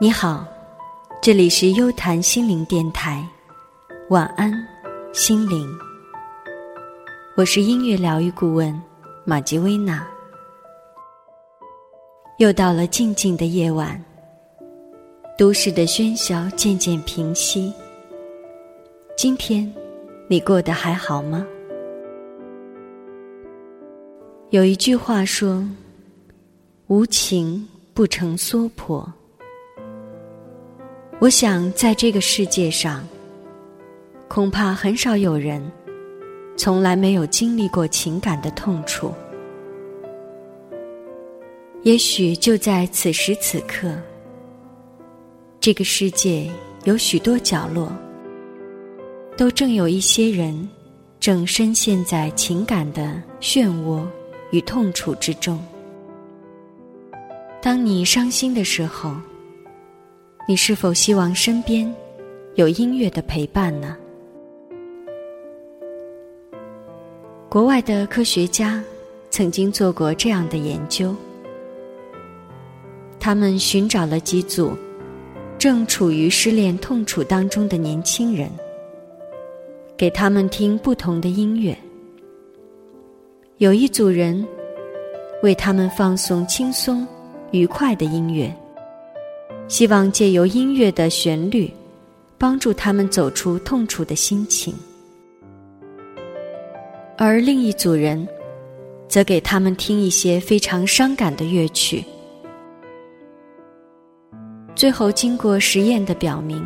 [0.00, 0.44] 你好，
[1.22, 3.24] 这里是优谈心灵电台，
[4.10, 4.52] 晚安，
[5.12, 5.72] 心灵。
[7.36, 8.78] 我是音乐疗愈顾问
[9.24, 10.04] 玛吉薇娜。
[12.38, 14.02] 又到了静静的夜晚，
[15.38, 17.72] 都市的喧嚣渐渐平息。
[19.16, 19.72] 今天
[20.26, 21.46] 你过得还好吗？
[24.50, 25.64] 有一句话说
[26.88, 29.10] ：“无情不成娑婆。”
[31.20, 33.06] 我想，在这个世界上，
[34.28, 35.62] 恐怕很少有人
[36.56, 39.12] 从来没有经历过情感的痛楚。
[41.82, 43.94] 也许就在此时此刻，
[45.60, 46.50] 这个世界
[46.84, 47.90] 有许多角落，
[49.36, 50.68] 都正有一些人
[51.20, 54.04] 正深陷在情感的漩涡
[54.50, 55.62] 与痛楚之中。
[57.62, 59.14] 当你伤心的时候，
[60.46, 61.90] 你是否希望身边
[62.56, 63.96] 有音乐的陪伴呢？
[67.48, 68.84] 国外的科学家
[69.30, 71.16] 曾经做过这样的研究，
[73.18, 74.76] 他们寻找了几组
[75.56, 78.50] 正处于失恋痛楚当中的年轻人，
[79.96, 81.74] 给他们听不同的音乐。
[83.56, 84.46] 有一组人
[85.42, 87.06] 为他们放送轻松、
[87.50, 88.54] 愉快的音乐。
[89.66, 91.70] 希望借由音乐的旋律，
[92.36, 94.74] 帮助他们走出痛楚的心情；
[97.16, 98.28] 而另一组人，
[99.08, 102.04] 则给他们听一些非常伤感的乐曲。
[104.74, 106.62] 最后，经过实验的表明，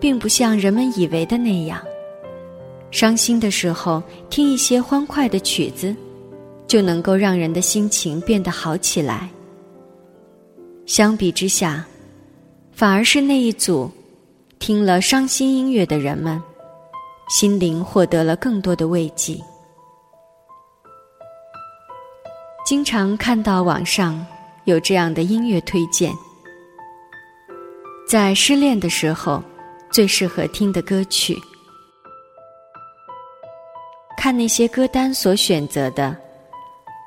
[0.00, 1.80] 并不像人们以为的那样，
[2.90, 5.94] 伤心的时候听一些欢快的曲子，
[6.66, 9.30] 就能够让人的心情变得好起来。
[10.90, 11.86] 相比之下，
[12.72, 13.88] 反而是那一组
[14.58, 16.42] 听了伤心音乐的人们，
[17.28, 19.40] 心灵获得了更多的慰藉。
[22.66, 24.26] 经常看到网上
[24.64, 26.12] 有这样的音乐推荐，
[28.04, 29.40] 在失恋的时候
[29.92, 31.38] 最适合听的歌曲。
[34.18, 36.16] 看那些歌单所选择的，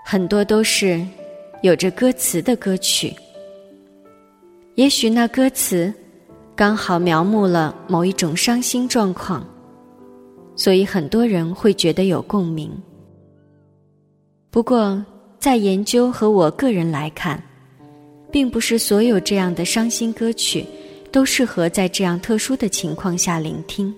[0.05, 1.05] 很多都是
[1.63, 3.13] 有着歌词的歌曲。
[4.75, 5.93] 也许那歌词
[6.55, 9.45] 刚好描摹了某一种伤心状况，
[10.55, 12.71] 所以很多人会觉得有共鸣。
[14.49, 15.03] 不过，
[15.39, 17.41] 在研究和我个人来看，
[18.31, 20.65] 并不是所有这样的伤心歌曲
[21.11, 23.93] 都适合在这样特殊的情况下聆听，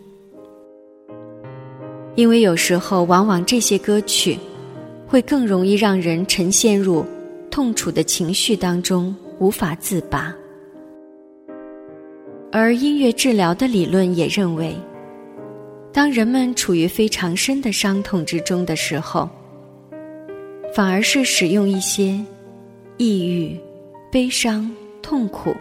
[2.16, 4.38] 因为有时候往往这些歌曲
[5.08, 7.06] 会更容易让人沉陷入
[7.50, 10.36] 痛楚的情绪当中，无法自拔。
[12.58, 14.74] 而音乐治疗的理论也认为，
[15.92, 19.30] 当人们处于非常深的伤痛之中的时候，
[20.74, 22.18] 反而是使用一些
[22.96, 23.60] 抑郁、
[24.10, 25.54] 悲伤、痛苦，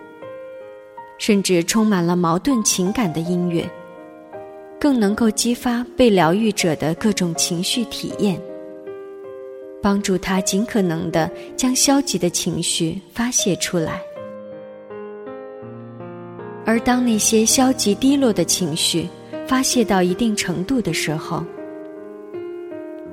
[1.19, 3.69] 甚至充满了矛盾情感的音乐，
[4.79, 8.41] 更能够激发被疗愈者的各种情绪体验，
[9.83, 14.01] 帮助他尽可能的将消极的情绪发泄出来。
[16.67, 19.09] 而当那些消极低落的情绪
[19.47, 21.45] 发泄到一定程度的时候，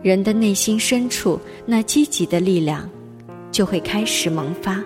[0.01, 2.89] 人的内心深处那积极的力量
[3.51, 4.81] 就会开始萌发。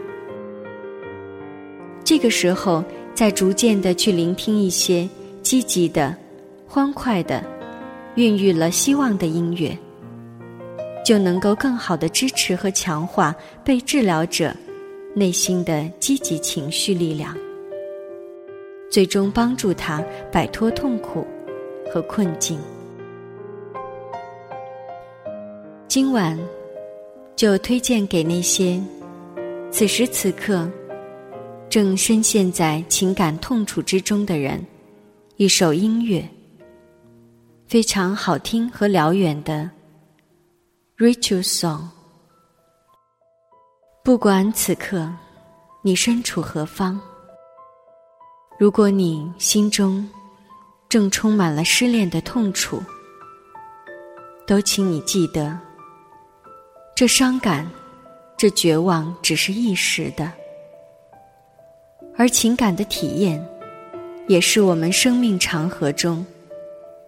[2.04, 2.84] 这个时候，
[3.14, 5.08] 再逐渐的去聆听一些
[5.44, 6.16] 积极的、
[6.68, 7.44] 欢快的、
[8.16, 9.78] 孕育了希望的音乐，
[11.06, 14.52] 就能够更好的支持和强化被治疗者
[15.14, 17.38] 内心的积极情绪力量。
[18.90, 21.26] 最终帮助他摆脱痛苦
[21.92, 22.60] 和困境。
[25.88, 26.38] 今晚
[27.36, 28.82] 就推荐给那些
[29.72, 30.70] 此时此刻
[31.70, 34.66] 正深陷在情感痛楚之中的人
[35.38, 36.28] 一首音乐，
[37.68, 39.70] 非常好听和辽远的
[41.04, 41.80] 《Ritual Song》。
[44.04, 45.12] 不管此刻
[45.82, 47.02] 你身处何方。
[48.58, 50.08] 如果你心中
[50.88, 52.82] 正充满了失恋的痛楚，
[54.48, 55.60] 都请你记得，
[56.96, 57.70] 这伤感、
[58.38, 60.32] 这绝望只是一时的，
[62.16, 63.46] 而情感的体验，
[64.28, 66.26] 也是我们生命长河中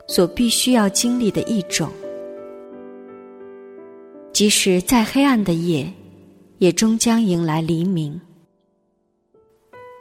[0.06, 1.90] 所必须要经历的一种。
[4.34, 5.90] 即使再黑暗的夜，
[6.58, 8.20] 也终将迎来黎明。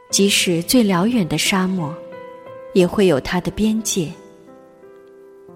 [0.09, 1.93] 即使最辽远的沙漠，
[2.73, 4.11] 也会有它的边界。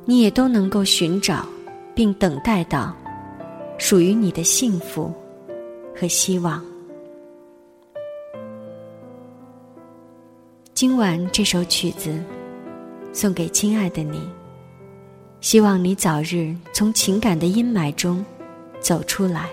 [0.04, 1.48] 你也都能够寻找，
[1.96, 2.94] 并等待到
[3.78, 5.14] 属于你的幸福
[5.96, 6.64] 和希望。
[10.74, 12.22] 今晚这首曲子
[13.14, 14.20] 送给亲爱的你，
[15.40, 18.24] 希望你早日从情感的阴霾中
[18.80, 19.50] 走出来，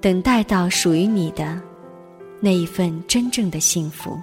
[0.00, 1.60] 等待到属于你的
[2.44, 4.20] 那一份真正的幸福。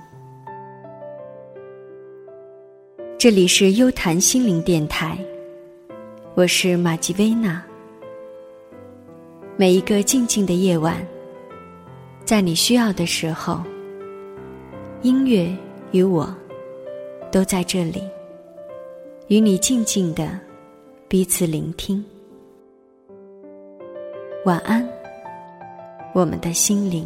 [3.17, 5.17] 这里是优谈心灵电台，
[6.35, 7.65] 我是玛吉薇娜。
[9.57, 11.03] 每一个静静的夜晚，
[12.23, 13.59] 在你需要的时候。
[15.01, 15.51] 音乐
[15.89, 16.31] 与我
[17.31, 18.03] 都在这里，
[19.29, 20.39] 与你静静的
[21.07, 22.05] 彼此聆听。
[24.45, 24.87] 晚安，
[26.13, 27.03] 我们的心灵。